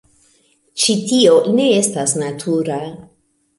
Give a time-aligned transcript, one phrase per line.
[0.83, 2.83] Ĉi tio ne estas natura...